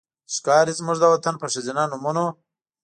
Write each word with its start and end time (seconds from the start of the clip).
ښکاري 0.33 0.73
زموږ 0.79 0.97
د 1.01 1.05
وطن 1.13 1.35
په 1.39 1.47
ښځېنه 1.51 1.83
نومونو 1.91 2.25